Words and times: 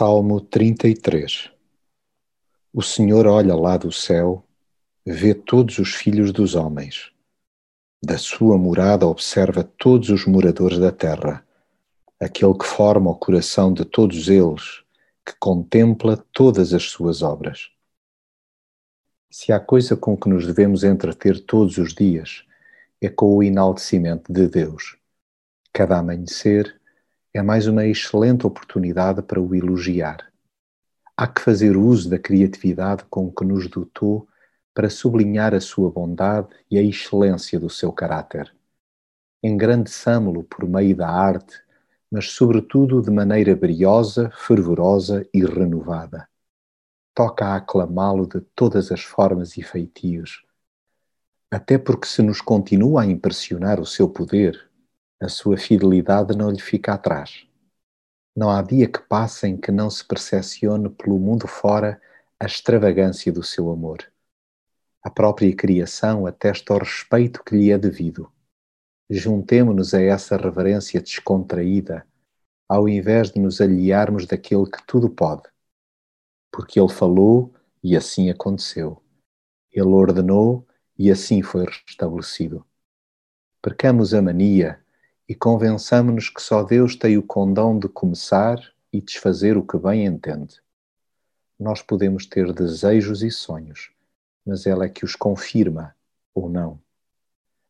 Salmo 0.00 0.40
33 0.40 1.50
O 2.72 2.80
Senhor 2.80 3.26
olha 3.26 3.54
lá 3.54 3.76
do 3.76 3.92
céu, 3.92 4.42
vê 5.04 5.34
todos 5.34 5.78
os 5.78 5.94
filhos 5.94 6.32
dos 6.32 6.54
homens. 6.54 7.12
Da 8.02 8.16
sua 8.16 8.56
morada 8.56 9.06
observa 9.06 9.62
todos 9.62 10.08
os 10.08 10.24
moradores 10.24 10.78
da 10.78 10.90
terra, 10.90 11.46
aquele 12.18 12.54
que 12.54 12.64
forma 12.64 13.10
o 13.10 13.14
coração 13.14 13.74
de 13.74 13.84
todos 13.84 14.28
eles, 14.28 14.82
que 15.22 15.34
contempla 15.38 16.16
todas 16.32 16.72
as 16.72 16.84
suas 16.84 17.20
obras. 17.20 17.68
Se 19.30 19.52
há 19.52 19.60
coisa 19.60 19.98
com 19.98 20.16
que 20.16 20.30
nos 20.30 20.46
devemos 20.46 20.82
entreter 20.82 21.44
todos 21.44 21.76
os 21.76 21.92
dias, 21.92 22.46
é 23.02 23.10
com 23.10 23.36
o 23.36 23.42
enaltecimento 23.42 24.32
de 24.32 24.48
Deus. 24.48 24.96
Cada 25.74 25.98
amanhecer, 25.98 26.79
é 27.32 27.40
mais 27.42 27.68
uma 27.68 27.86
excelente 27.86 28.44
oportunidade 28.44 29.22
para 29.22 29.40
o 29.40 29.54
elogiar. 29.54 30.32
Há 31.16 31.28
que 31.28 31.40
fazer 31.40 31.76
uso 31.76 32.10
da 32.10 32.18
criatividade 32.18 33.04
com 33.08 33.30
que 33.30 33.44
nos 33.44 33.68
dotou 33.68 34.26
para 34.74 34.90
sublinhar 34.90 35.54
a 35.54 35.60
sua 35.60 35.90
bondade 35.90 36.48
e 36.68 36.76
a 36.76 36.82
excelência 36.82 37.60
do 37.60 37.70
seu 37.70 37.92
caráter. 37.92 38.52
Engrandeçamo-lo 39.42 40.42
por 40.42 40.68
meio 40.68 40.96
da 40.96 41.08
arte, 41.08 41.62
mas 42.10 42.30
sobretudo 42.30 43.00
de 43.00 43.10
maneira 43.10 43.54
briosa, 43.54 44.30
fervorosa 44.34 45.24
e 45.32 45.44
renovada. 45.44 46.28
Toca 47.14 47.46
a 47.46 47.56
aclamá-lo 47.56 48.26
de 48.26 48.40
todas 48.54 48.90
as 48.90 49.02
formas 49.02 49.56
e 49.56 49.62
feitios. 49.62 50.44
Até 51.48 51.78
porque 51.78 52.06
se 52.06 52.22
nos 52.22 52.40
continua 52.40 53.02
a 53.02 53.06
impressionar 53.06 53.78
o 53.78 53.86
seu 53.86 54.08
poder, 54.08 54.69
a 55.20 55.28
sua 55.28 55.58
fidelidade 55.58 56.34
não 56.36 56.50
lhe 56.50 56.60
fica 56.60 56.94
atrás. 56.94 57.46
Não 58.34 58.48
há 58.48 58.62
dia 58.62 58.90
que 58.90 59.00
passe 59.00 59.46
em 59.46 59.56
que 59.56 59.70
não 59.70 59.90
se 59.90 60.02
percepcione 60.02 60.88
pelo 60.88 61.18
mundo 61.18 61.46
fora 61.46 62.00
a 62.38 62.46
extravagância 62.46 63.30
do 63.30 63.42
seu 63.42 63.70
amor. 63.70 64.10
A 65.02 65.10
própria 65.10 65.54
criação 65.54 66.26
atesta 66.26 66.72
o 66.72 66.78
respeito 66.78 67.44
que 67.44 67.54
lhe 67.54 67.70
é 67.70 67.76
devido. 67.76 68.32
Juntemo-nos 69.10 69.92
a 69.92 70.00
essa 70.00 70.36
reverência 70.36 71.02
descontraída, 71.02 72.06
ao 72.66 72.88
invés 72.88 73.30
de 73.30 73.40
nos 73.40 73.60
aliarmos 73.60 74.24
daquele 74.24 74.70
que 74.70 74.86
tudo 74.86 75.10
pode. 75.10 75.42
Porque 76.50 76.80
ele 76.80 76.88
falou 76.92 77.52
e 77.82 77.96
assim 77.96 78.30
aconteceu. 78.30 79.02
Ele 79.70 79.88
ordenou 79.88 80.66
e 80.98 81.10
assim 81.10 81.42
foi 81.42 81.66
restabelecido. 81.66 82.64
Percamos 83.60 84.14
a 84.14 84.22
mania 84.22 84.82
e 85.30 85.34
convençamo-nos 85.36 86.28
que 86.28 86.42
só 86.42 86.64
Deus 86.64 86.96
tem 86.96 87.16
o 87.16 87.22
condão 87.22 87.78
de 87.78 87.88
começar 87.88 88.58
e 88.92 89.00
desfazer 89.00 89.56
o 89.56 89.64
que 89.64 89.78
bem 89.78 90.04
entende. 90.04 90.60
Nós 91.56 91.80
podemos 91.80 92.26
ter 92.26 92.52
desejos 92.52 93.22
e 93.22 93.30
sonhos, 93.30 93.92
mas 94.44 94.66
ela 94.66 94.86
é 94.86 94.88
que 94.88 95.04
os 95.04 95.14
confirma 95.14 95.94
ou 96.34 96.50
não. 96.50 96.80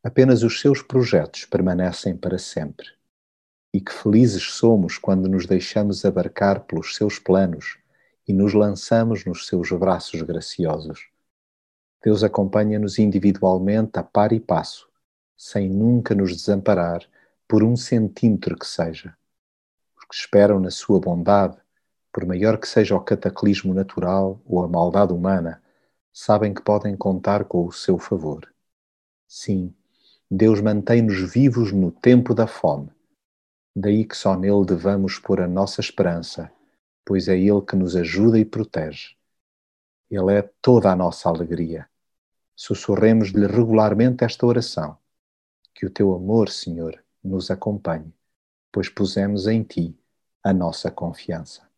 Apenas 0.03 0.43
os 0.43 0.59
seus 0.59 0.81
projetos 0.81 1.45
permanecem 1.45 2.17
para 2.17 2.39
sempre. 2.39 2.87
E 3.75 3.79
que 3.79 3.93
felizes 3.93 4.45
somos 4.45 4.97
quando 4.97 5.29
nos 5.29 5.45
deixamos 5.45 6.03
abarcar 6.07 6.61
pelos 6.61 6.97
seus 6.97 7.19
planos 7.19 7.77
e 8.27 8.33
nos 8.33 8.55
lançamos 8.55 9.27
nos 9.27 9.47
seus 9.47 9.71
braços 9.73 10.23
graciosos. 10.23 11.11
Deus 12.03 12.25
acompanha-nos 12.25 12.99
individualmente 12.99 13.99
a 13.99 14.03
par 14.03 14.33
e 14.33 14.41
passo, 14.41 14.89
sem 15.37 15.69
nunca 15.69 16.15
nos 16.15 16.35
desamparar 16.35 17.07
por 17.51 17.65
um 17.65 17.75
centímetro 17.75 18.57
que 18.57 18.65
seja. 18.65 19.13
Os 19.99 20.05
que 20.05 20.15
esperam 20.15 20.61
na 20.61 20.71
sua 20.71 21.01
bondade, 21.01 21.59
por 22.13 22.25
maior 22.25 22.57
que 22.57 22.69
seja 22.69 22.95
o 22.95 23.01
cataclismo 23.01 23.75
natural 23.75 24.41
ou 24.47 24.63
a 24.63 24.69
maldade 24.69 25.13
humana, 25.13 25.61
sabem 26.13 26.55
que 26.55 26.63
podem 26.63 26.97
contar 26.97 27.45
com 27.45 27.67
o 27.67 27.73
seu 27.73 27.99
favor. 27.99 28.49
Sim, 29.27 29.75
Deus 30.31 30.61
mantém-nos 30.61 31.19
vivos 31.33 31.73
no 31.73 31.91
tempo 31.91 32.33
da 32.33 32.47
fome. 32.47 32.93
Daí 33.75 34.05
que 34.05 34.17
só 34.17 34.37
nele 34.37 34.65
devamos 34.65 35.19
pôr 35.19 35.41
a 35.41 35.49
nossa 35.49 35.81
esperança, 35.81 36.53
pois 37.05 37.27
é 37.27 37.37
Ele 37.37 37.63
que 37.63 37.75
nos 37.75 37.97
ajuda 37.97 38.39
e 38.39 38.45
protege. 38.45 39.17
Ele 40.09 40.35
é 40.35 40.49
toda 40.63 40.93
a 40.93 40.95
nossa 40.95 41.29
alegria. 41.29 41.91
Sussurremos-lhe 42.55 43.49
regularmente 43.49 44.23
esta 44.23 44.47
oração. 44.47 44.97
Que 45.75 45.85
o 45.85 45.91
teu 45.91 46.15
amor, 46.15 46.49
Senhor, 46.49 47.03
nos 47.25 47.51
acompanhe, 47.51 48.13
pois 48.73 48.89
pusemos 48.89 49.47
em 49.47 49.63
Ti 49.65 49.99
a 50.45 50.53
nossa 50.53 50.91
confiança. 50.91 51.70